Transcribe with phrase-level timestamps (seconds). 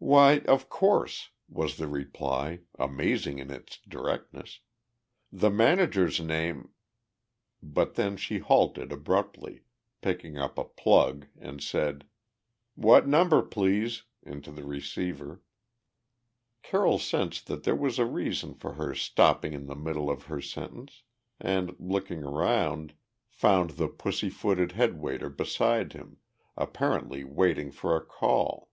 [0.00, 4.60] "Why, of course," was the reply, amazing in its directness.
[5.32, 6.70] "The manager's name"
[7.64, 9.64] But then she halted abruptly,
[10.00, 12.06] picked up a plug, and said,
[12.76, 15.42] "What number, please?" into the receiver.
[16.62, 20.40] Carroll sensed that there was a reason for her stopping in the middle of her
[20.40, 21.02] sentence
[21.40, 22.94] and, looking around,
[23.26, 26.18] found the pussy footed head waiter beside him,
[26.56, 28.68] apparently waiting for a call.